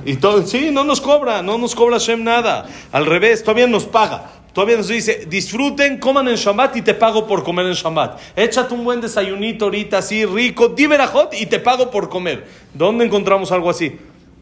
Y 0.06 0.18
todo, 0.18 0.46
sí, 0.46 0.70
no 0.72 0.84
nos 0.84 1.00
cobra, 1.00 1.42
no 1.42 1.58
nos 1.58 1.76
cobra 1.76 1.98
Hashem 1.98 2.26
nada. 2.26 2.66
Al 2.92 3.06
revés, 3.06 3.42
todavía 3.42 3.68
nos 3.68 3.86
paga. 3.86 4.41
Todavía 4.54 4.76
nos 4.76 4.90
dice, 4.90 5.26
disfruten, 5.30 5.98
coman 5.98 6.28
en 6.28 6.36
Shabbat 6.36 6.76
y 6.76 6.82
te 6.82 6.94
pago 6.94 7.26
por 7.26 7.44
comer 7.44 7.68
en 7.68 7.74
Shabbat. 7.74 8.20
Échate 8.36 8.74
un 8.74 8.84
buen 8.84 9.00
desayunito 9.00 9.66
ahorita 9.66 10.00
así 10.00 10.26
rico, 10.26 10.68
diverajot 10.68 11.34
y 11.40 11.46
te 11.46 11.60
pago 11.60 11.90
por 11.90 12.10
comer. 12.10 12.46
¿Dónde 12.74 13.06
encontramos 13.06 13.54
algo 13.54 13.70
así? 13.70 13.98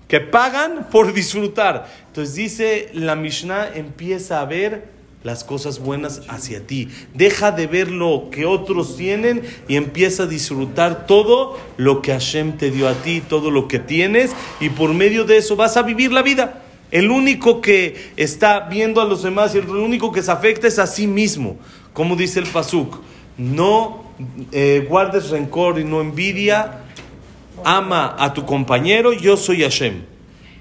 Que 0.07 0.19
pagan 0.19 0.87
por 0.91 1.13
disfrutar. 1.13 1.87
Entonces 2.07 2.33
dice 2.33 2.89
la 2.93 3.15
Mishnah, 3.15 3.69
empieza 3.75 4.41
a 4.41 4.45
ver 4.45 4.99
las 5.23 5.43
cosas 5.43 5.77
buenas 5.77 6.21
hacia 6.27 6.65
ti. 6.65 6.89
Deja 7.13 7.51
de 7.51 7.67
ver 7.67 7.91
lo 7.91 8.29
que 8.31 8.47
otros 8.47 8.97
tienen 8.97 9.43
y 9.67 9.75
empieza 9.75 10.23
a 10.23 10.27
disfrutar 10.27 11.05
todo 11.05 11.59
lo 11.77 12.01
que 12.01 12.13
Hashem 12.13 12.57
te 12.57 12.71
dio 12.71 12.87
a 12.87 12.93
ti, 12.95 13.21
todo 13.21 13.51
lo 13.51 13.67
que 13.67 13.77
tienes 13.77 14.31
y 14.59 14.69
por 14.69 14.91
medio 14.95 15.25
de 15.25 15.37
eso 15.37 15.55
vas 15.55 15.77
a 15.77 15.83
vivir 15.83 16.11
la 16.11 16.23
vida. 16.23 16.63
El 16.91 17.11
único 17.11 17.61
que 17.61 18.11
está 18.17 18.61
viendo 18.61 19.01
a 19.01 19.05
los 19.05 19.23
demás 19.23 19.53
y 19.53 19.59
el 19.59 19.69
único 19.69 20.11
que 20.11 20.23
se 20.23 20.31
afecta 20.31 20.67
es 20.67 20.79
a 20.79 20.87
sí 20.87 21.07
mismo. 21.07 21.57
Como 21.93 22.15
dice 22.15 22.39
el 22.39 22.47
Pasuk, 22.47 22.99
no 23.37 24.03
eh, 24.51 24.85
guardes 24.89 25.29
rencor 25.29 25.79
y 25.79 25.83
no 25.83 26.01
envidia, 26.01 26.83
ama 27.63 28.15
a 28.17 28.33
tu 28.33 28.45
compañero, 28.45 29.13
yo 29.13 29.37
soy 29.37 29.61
Hashem. 29.61 30.01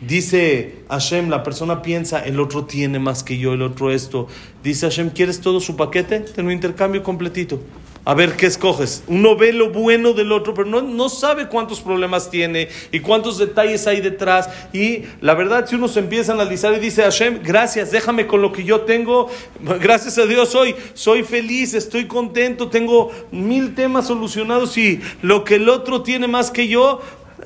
Dice 0.00 0.76
Hashem, 0.88 1.28
la 1.28 1.42
persona 1.42 1.82
piensa, 1.82 2.24
el 2.24 2.38
otro 2.38 2.66
tiene 2.66 3.00
más 3.00 3.24
que 3.24 3.38
yo, 3.38 3.54
el 3.54 3.62
otro 3.62 3.90
esto. 3.90 4.28
Dice 4.62 4.86
Hashem, 4.86 5.10
¿quieres 5.10 5.40
todo 5.40 5.60
su 5.60 5.74
paquete? 5.76 6.20
Ten 6.20 6.46
un 6.46 6.52
intercambio 6.52 7.02
completito. 7.02 7.60
A 8.08 8.14
ver 8.14 8.36
qué 8.36 8.46
escoges. 8.46 9.04
Uno 9.06 9.36
ve 9.36 9.52
lo 9.52 9.68
bueno 9.68 10.14
del 10.14 10.32
otro, 10.32 10.54
pero 10.54 10.66
no, 10.66 10.80
no 10.80 11.10
sabe 11.10 11.46
cuántos 11.48 11.82
problemas 11.82 12.30
tiene 12.30 12.70
y 12.90 13.00
cuántos 13.00 13.36
detalles 13.36 13.86
hay 13.86 14.00
detrás. 14.00 14.48
Y 14.72 15.02
la 15.20 15.34
verdad, 15.34 15.66
si 15.66 15.74
uno 15.74 15.88
se 15.88 16.00
empieza 16.00 16.32
a 16.32 16.36
analizar 16.36 16.72
y 16.72 16.78
dice, 16.78 17.02
Hashem, 17.02 17.40
gracias, 17.42 17.90
déjame 17.90 18.26
con 18.26 18.40
lo 18.40 18.50
que 18.50 18.64
yo 18.64 18.80
tengo. 18.80 19.28
Gracias 19.60 20.16
a 20.16 20.24
Dios 20.24 20.56
soy 20.94 21.22
feliz, 21.22 21.74
estoy 21.74 22.06
contento, 22.06 22.68
tengo 22.68 23.10
mil 23.30 23.74
temas 23.74 24.06
solucionados 24.06 24.78
y 24.78 25.02
lo 25.20 25.44
que 25.44 25.56
el 25.56 25.68
otro 25.68 26.00
tiene 26.00 26.28
más 26.28 26.50
que 26.50 26.66
yo, 26.66 27.02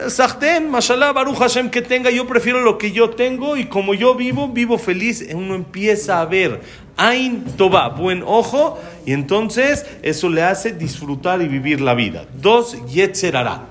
Sahten, 0.09 0.71
mashallah, 0.71 1.12
Baruch 1.12 1.37
Hashem 1.37 1.69
que 1.69 1.83
tenga, 1.83 2.11
yo 2.11 2.26
prefiero 2.26 2.62
lo 2.62 2.78
que 2.78 2.92
yo 2.92 3.11
tengo 3.11 3.59
y 3.59 3.66
como 3.66 3.92
yo 3.92 4.14
vivo, 4.14 4.49
vivo 4.49 4.78
feliz. 4.78 5.26
Uno 5.35 5.54
empieza 5.54 6.23
a 6.23 6.25
ver 6.25 6.62
Ain 6.97 7.45
Toba, 7.57 7.89
buen 7.89 8.23
ojo, 8.25 8.79
y 9.07 9.13
entonces 9.13 9.87
eso 10.03 10.29
le 10.29 10.43
hace 10.43 10.73
disfrutar 10.73 11.43
y 11.43 11.49
vivir 11.49 11.81
la 11.81 11.95
vida. 11.95 12.27
Dos, 12.41 12.77
Yetzerara. 12.87 13.63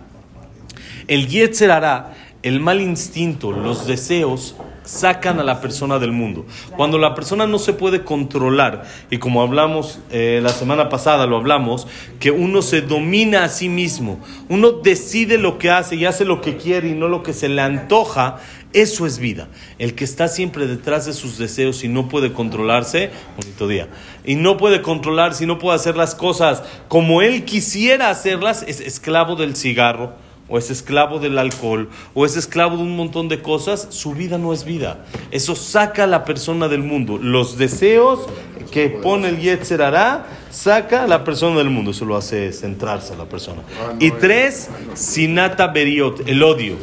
El 1.08 1.28
Yetzerara, 1.28 2.13
el 2.44 2.60
mal 2.60 2.82
instinto, 2.82 3.51
los 3.51 3.86
deseos, 3.88 4.56
sacan 4.84 5.40
a 5.40 5.44
la 5.44 5.62
persona 5.62 6.00
del 6.00 6.12
mundo. 6.12 6.46
Cuando 6.75 6.98
la 6.98 7.16
persona 7.16 7.48
no 7.48 7.60
se 7.60 7.74
puede 7.74 8.04
controlar, 8.04 8.84
y 9.10 9.18
como 9.18 9.42
hablamos 9.42 10.00
eh, 10.12 10.40
la 10.42 10.50
semana 10.50 10.90
pasada, 10.90 11.28
lo 11.28 11.38
hablamos, 11.38 11.88
que 12.20 12.32
uno 12.32 12.62
se 12.62 12.82
domina 12.82 13.44
a 13.44 13.50
sí 13.50 13.70
mismo, 13.70 14.20
uno 14.50 14.72
decide 14.72 15.38
lo 15.38 15.58
que 15.58 15.70
hace 15.70 15.96
y 15.96 16.06
hace 16.06 16.25
lo 16.25 16.42
que 16.42 16.58
quiere 16.58 16.90
y 16.90 16.94
no 16.94 17.08
lo 17.08 17.24
que 17.24 17.34
se 17.34 17.50
le 17.50 17.62
antoja, 17.62 18.40
eso 18.74 19.06
es 19.06 19.20
vida. 19.20 19.48
El 19.80 19.96
que 19.96 20.04
está 20.04 20.28
siempre 20.28 20.68
detrás 20.68 21.06
de 21.06 21.13
sus 21.13 21.38
deseos 21.38 21.84
y 21.84 21.88
no 21.88 22.10
puede 22.10 22.34
controlarse, 22.34 23.12
bonito 23.38 23.68
día, 23.68 23.90
y 24.25 24.36
no 24.36 24.58
puede 24.58 24.82
controlarse 24.82 25.44
y 25.44 25.48
no 25.48 25.60
puede 25.60 25.75
hacer 25.75 25.98
las 25.98 26.16
cosas 26.16 26.63
como 26.88 27.22
él 27.22 27.46
quisiera 27.46 28.10
hacerlas, 28.10 28.63
es 28.68 28.82
esclavo 28.82 29.36
del 29.36 29.56
cigarro 29.56 30.13
o 30.51 30.58
es 30.58 30.70
esclavo 30.70 31.20
del 31.20 31.38
alcohol, 31.38 31.90
o 32.13 32.25
es 32.25 32.36
esclavo 32.36 32.75
de 32.75 32.84
un 32.84 32.98
montón 32.98 33.30
de 33.30 33.42
cosas, 33.42 33.88
su 33.90 34.13
vida 34.13 34.38
no 34.38 34.51
es 34.51 34.66
vida. 34.66 35.06
Eso 35.32 35.56
saca 35.56 36.04
a 36.04 36.08
la 36.08 36.25
persona 36.25 36.68
del 36.68 36.84
mundo. 36.84 37.18
Los 37.18 37.58
deseos 37.58 38.28
que 38.70 38.90
pone 38.90 39.30
el 39.30 39.40
Yetzer 39.40 39.82
hará, 39.82 40.25
saca 40.50 41.06
a 41.06 41.08
la 41.08 41.24
persona 41.24 41.58
del 41.58 41.70
mundo. 41.70 41.92
Eso 41.92 42.04
lo 42.04 42.18
hace 42.18 42.51
centrarse 42.51 43.13
a 43.13 43.16
la 43.18 43.30
persona. 43.30 43.62
Y 44.00 44.12
tres, 44.12 44.70
Sinata 44.94 45.68
Beriot, 45.68 46.28
el 46.28 46.44
odio. 46.44 46.75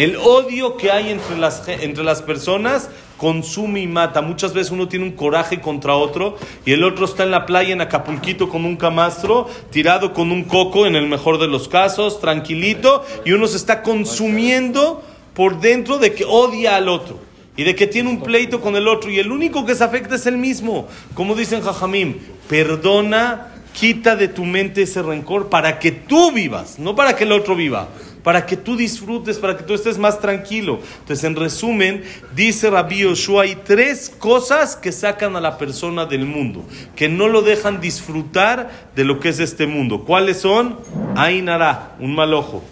El 0.00 0.16
odio 0.16 0.78
que 0.78 0.90
hay 0.90 1.10
entre 1.10 1.36
las, 1.36 1.68
entre 1.68 2.02
las 2.02 2.22
personas 2.22 2.88
consume 3.18 3.82
y 3.82 3.86
mata. 3.86 4.22
Muchas 4.22 4.54
veces 4.54 4.72
uno 4.72 4.88
tiene 4.88 5.04
un 5.04 5.12
coraje 5.12 5.60
contra 5.60 5.94
otro 5.94 6.38
y 6.64 6.72
el 6.72 6.84
otro 6.84 7.04
está 7.04 7.24
en 7.24 7.30
la 7.30 7.44
playa 7.44 7.74
en 7.74 7.82
Acapulquito 7.82 8.48
con 8.48 8.64
un 8.64 8.76
camastro, 8.76 9.46
tirado 9.70 10.14
con 10.14 10.32
un 10.32 10.44
coco 10.44 10.86
en 10.86 10.96
el 10.96 11.06
mejor 11.06 11.38
de 11.38 11.48
los 11.48 11.68
casos, 11.68 12.18
tranquilito, 12.18 13.04
y 13.26 13.32
uno 13.32 13.46
se 13.46 13.58
está 13.58 13.82
consumiendo 13.82 15.02
por 15.34 15.60
dentro 15.60 15.98
de 15.98 16.14
que 16.14 16.24
odia 16.24 16.76
al 16.76 16.88
otro. 16.88 17.18
y 17.58 17.64
de 17.64 17.74
que 17.74 17.86
tiene 17.86 18.08
un 18.08 18.22
pleito 18.22 18.62
con 18.62 18.76
el 18.76 18.88
otro 18.88 19.10
y 19.10 19.18
el 19.18 19.30
único 19.30 19.66
que 19.66 19.74
se 19.74 19.84
afecta 19.84 20.14
es 20.14 20.24
el 20.24 20.38
mismo. 20.38 20.88
Como 21.12 21.34
dicen 21.34 21.60
Jajamim, 21.60 22.16
perdona, 22.48 23.48
quita 23.74 24.16
de 24.16 24.28
tu 24.28 24.46
mente 24.46 24.80
ese 24.80 25.02
rencor 25.02 25.50
para 25.50 25.78
que 25.78 25.92
tú 25.92 26.32
vivas, 26.32 26.78
no 26.78 26.96
para 26.96 27.16
que 27.16 27.24
el 27.24 27.32
otro 27.32 27.54
viva 27.54 27.88
para 28.22 28.46
que 28.46 28.56
tú 28.56 28.76
disfrutes, 28.76 29.38
para 29.38 29.56
que 29.56 29.62
tú 29.62 29.74
estés 29.74 29.98
más 29.98 30.20
tranquilo. 30.20 30.80
Entonces, 31.00 31.24
en 31.24 31.36
resumen, 31.36 32.04
dice 32.34 32.70
Rabbi 32.70 32.98
Yoshua, 32.98 33.44
hay 33.44 33.56
tres 33.64 34.10
cosas 34.18 34.76
que 34.76 34.92
sacan 34.92 35.36
a 35.36 35.40
la 35.40 35.58
persona 35.58 36.06
del 36.06 36.26
mundo, 36.26 36.64
que 36.96 37.08
no 37.08 37.28
lo 37.28 37.42
dejan 37.42 37.80
disfrutar 37.80 38.70
de 38.94 39.04
lo 39.04 39.20
que 39.20 39.30
es 39.30 39.40
este 39.40 39.66
mundo. 39.66 40.04
¿Cuáles 40.04 40.40
son? 40.40 40.78
Ainara, 41.16 41.96
un 41.98 42.14
mal 42.14 42.34
ojo. 42.34 42.62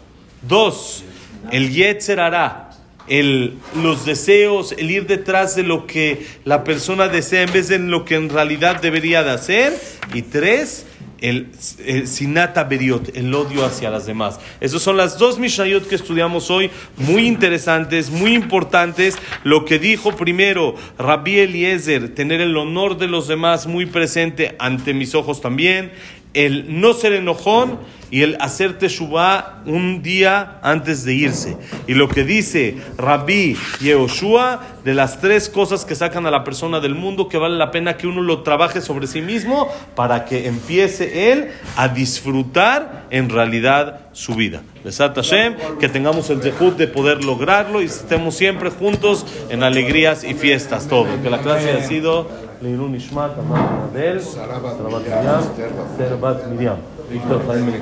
Dos, 0.43 1.05
el 1.51 1.71
Yetzer 1.73 2.21
hará, 2.21 2.68
el, 3.09 3.55
los 3.83 4.05
deseos, 4.05 4.73
el 4.73 4.91
ir 4.91 5.07
detrás 5.07 5.57
de 5.57 5.63
lo 5.63 5.87
que 5.87 6.27
la 6.45 6.65
persona 6.65 7.09
desea 7.09 7.43
en 7.43 7.53
vez 7.53 7.69
de 7.69 7.79
lo 7.79 8.05
que 8.05 8.17
en 8.17 8.29
realidad 8.29 8.81
debería 8.81 9.23
de 9.23 9.31
hacer. 9.31 9.79
Y 10.15 10.23
tres, 10.23 10.87
el, 11.21 11.49
el 11.85 12.07
sinata 12.07 12.65
beriot, 12.65 13.17
el 13.17 13.35
odio 13.35 13.65
hacia 13.65 13.91
las 13.91 14.07
demás. 14.07 14.41
Esas 14.61 14.83
son 14.83 14.97
las 14.97 15.19
dos 15.19 15.39
mishayot 15.39 15.89
que 15.89 15.95
estudiamos 15.95 16.51
hoy, 16.51 16.71
muy 16.97 17.27
interesantes, 17.27 18.11
muy 18.11 18.35
importantes. 18.35 19.17
Lo 19.45 19.65
que 19.65 19.79
dijo 19.79 20.17
primero 20.17 20.75
Rabbi 20.99 21.41
Eliezer, 21.41 22.15
tener 22.15 22.41
el 22.41 22.57
honor 22.57 22.99
de 22.99 23.09
los 23.09 23.29
demás 23.29 23.67
muy 23.67 23.87
presente 23.87 24.55
ante 24.59 24.95
mis 24.95 25.15
ojos 25.15 25.41
también, 25.41 25.93
el 26.35 26.81
no 26.81 26.95
ser 26.95 27.15
enojón 27.15 27.79
y 28.11 28.23
el 28.23 28.37
hacer 28.41 28.79
Teshuvah 28.79 29.63
un 29.67 30.03
día 30.03 30.59
antes 30.63 31.05
de 31.05 31.15
irse. 31.15 31.57
Y 31.87 31.95
lo 31.95 32.09
que 32.09 32.25
dice 32.25 32.77
Rabbi 32.97 33.57
Yehoshua, 33.81 34.61
de 34.85 34.95
las 34.95 35.21
tres 35.21 35.49
cosas 35.49 35.85
que 35.85 35.95
sacan 35.95 36.27
a 36.27 36.31
la 36.31 36.45
persona 36.45 36.81
del 36.81 36.95
mundo, 36.95 37.29
que 37.29 37.39
vale 37.39 37.57
la 37.57 37.71
pena 37.71 37.97
que 37.97 38.07
uno 38.07 38.23
lo 38.23 38.43
trabaje 38.43 38.81
sobre 38.81 39.07
sí 39.07 39.21
mismo 39.21 39.69
para 39.95 40.25
que 40.25 40.47
empiece 40.47 41.33
él 41.33 41.49
a 41.77 41.89
disfrutar 41.89 43.07
en 43.11 43.29
realidad 43.29 44.01
su 44.13 44.35
vida. 44.35 44.63
Besat 44.85 45.15
Hashem, 45.15 45.57
que 45.79 45.89
tengamos 45.89 46.31
el 46.31 46.41
dejud 46.41 46.73
de 46.75 46.89
poder 46.89 47.25
lograrlo 47.25 47.83
y 47.83 47.87
estemos 47.87 48.37
siempre 48.37 48.71
juntos 48.71 49.27
en 49.51 49.63
alegrías 49.63 50.25
y 50.25 50.35
fiestas, 50.35 50.89
todo. 50.89 51.07
Que 51.23 51.31
la 51.31 51.39
clase 51.39 51.73
ha 51.73 51.85
sido 51.85 52.29
Leilun 52.61 52.95
Ishmat, 52.95 53.39
Amar 53.39 53.91
Adel, 53.91 54.21
Miriam. 56.51 56.98
ויקטור 57.09 57.39
חיים 57.47 57.67
בן 57.67 57.73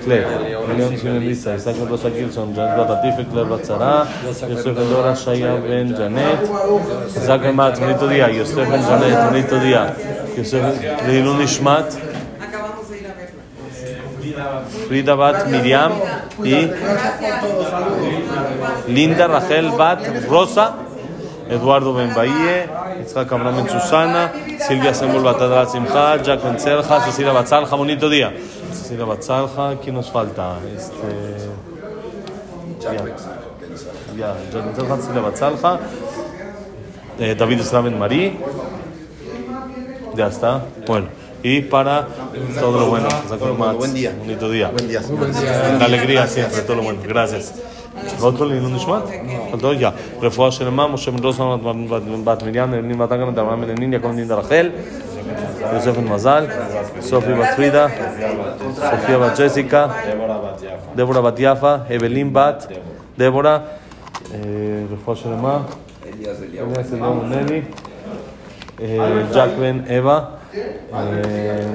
מיליון 0.69 0.97
שמעון 0.97 1.19
ליסה, 1.19 1.55
ישחק 1.55 1.73
מדרשה 1.83 2.09
גרשון, 2.09 2.53
ג'נדות 2.57 2.89
לא 2.89 2.95
עטיף 2.95 3.15
וכלב 3.19 3.53
הצרה, 3.53 4.05
יוסף 4.25 4.67
בן 4.67 4.89
דורה 4.91 5.17
שיה 5.17 5.57
בן 5.57 5.93
ג'נט, 5.93 6.39
ישחק 7.17 7.39
בן 7.43 7.57
מי 7.57 7.73
תמונית 7.75 7.97
יוסף 8.31 8.55
בן 8.55 8.83
ג'נט, 8.83 9.33
מי 9.33 9.43
הודיעה, 9.51 9.87
יוסף 10.37 10.61
לעילון 11.07 11.41
נשמת, 11.41 11.95
פרידה 14.89 15.17
בת 15.17 15.47
מרים, 15.51 15.91
היא? 16.43 16.69
לינדה 18.89 19.27
רחל 19.27 19.71
בת 19.79 19.99
רוסה, 20.27 20.67
אדוארדו 21.55 21.95
בן 21.95 22.15
באיה, 22.15 22.65
יצחק 23.01 23.33
אברהם 23.33 23.57
בן 23.57 23.69
סוסנה, 23.69 24.27
סילביה 24.59 24.95
סמול 24.95 25.23
בת 25.23 25.41
הדרת 25.41 25.71
שמחה, 25.71 26.17
ג'ק 26.17 26.39
בן 26.45 26.57
צלחה, 26.57 27.01
ססילה 27.01 27.35
בצלחה, 27.35 27.77
מונית 27.77 28.03
הודיעה. 28.03 28.31
día. 28.86 28.86
Cecilia 28.86 29.06
Batzalja, 29.06 29.76
¿quién 29.82 29.96
nos 29.96 30.12
falta? 30.12 30.58
Este... 30.76 31.10
Ya, 32.82 32.94
ya, 34.18 34.36
Jack 34.52 34.66
Ben 34.66 34.76
Cerja, 34.76 34.98
Cecilia 34.98 35.22
Batzalja, 35.22 35.80
eh, 37.20 37.36
David 37.36 37.60
Islam 37.60 37.84
Ben 37.86 38.00
Marí, 38.00 38.38
ya 40.16 40.28
está. 40.28 40.66
Bueno, 40.88 41.08
y 41.44 41.62
para 41.62 42.08
todo 42.60 42.80
lo 42.80 42.90
bueno. 42.90 43.08
Buen 43.78 43.94
día. 43.94 44.16
Bonito 44.18 44.50
día. 44.50 44.70
Buen 44.70 44.88
día. 44.88 45.02
La 45.80 45.86
alegría 45.86 46.28
siempre, 46.28 46.62
todo 46.62 46.78
lo 46.78 46.84
bueno. 46.84 47.00
Gracias. 47.08 47.54
עוד 48.20 48.38
כל 48.38 48.52
עילוי 48.52 48.72
נשמת? 48.72 49.04
faltó 49.52 49.74
ya. 49.74 49.92
רפואה 50.22 50.52
שלמה, 50.52 50.88
משה 50.88 51.12
בן 51.12 51.18
דוסון, 51.18 51.60
בת 52.24 52.44
מרים, 52.44 52.72
נהנים 52.72 52.98
מתן 52.98 53.22
גם 53.22 53.30
את 53.34 53.38
אברהם 53.38 53.62
בן 53.62 53.78
נין, 53.80 53.94
יעקב 53.94 54.12
נין 54.12 54.32
רחל, 54.32 54.70
Yosef 55.73 55.97
Mazal, 55.99 56.49
Sofía 57.01 57.37
Batfrida, 57.37 57.89
Sofía 58.75 59.19
Bat 59.19 59.37
Jessica, 59.37 59.89
Débora 60.95 61.21
Batiafa, 61.21 61.87
Evelyn 61.89 62.33
Bat, 62.33 62.69
Débora, 63.17 63.79
eh, 64.33 64.87
Refuah 64.91 65.15
Shalema, 65.15 65.67
Elías 66.07 66.41
Eliam 66.43 66.73
Neni, 67.29 67.65
eh, 68.81 69.27
Jack 69.33 69.57
Ben 69.59 69.85
Eva, 69.89 70.39
eh, 70.53 71.67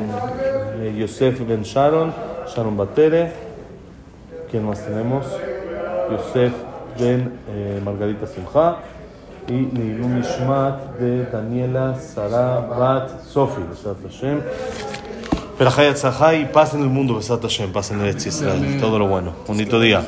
Yosef 0.97 1.41
Ben 1.47 1.63
Sharon, 1.63 2.13
Sharon 2.47 2.77
Batere, 2.77 3.31
¿quién 4.49 4.65
más 4.65 4.85
tenemos? 4.85 5.25
Yosef 6.11 6.53
Ben 6.99 7.39
Margarita 7.83 8.27
Simcha 8.27 8.90
y 9.47 9.53
Leilu 9.75 10.07
Mishmat 10.07 10.97
de 10.99 11.25
Daniela 11.25 11.95
Sara 11.95 12.59
Bat 12.59 13.23
Sofi, 13.25 13.61
Besat 13.69 13.97
Hashem. 14.03 14.41
Perajay 15.57 15.87
Atzahai, 15.87 16.51
paz 16.51 16.73
en 16.73 16.81
el 16.81 16.89
mundo, 16.89 17.15
Besat 17.15 17.41
Hashem, 17.41 17.71
paz 17.71 17.91
en 17.91 18.01
el 18.01 18.15
Israel, 18.15 18.79
todo 18.79 18.99
lo 18.99 19.07
bueno. 19.07 19.33
Bonito 19.47 19.79
día. 19.79 20.07